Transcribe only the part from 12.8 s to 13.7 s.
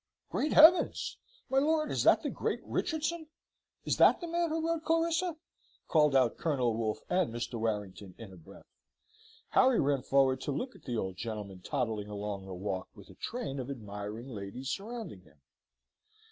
with a train of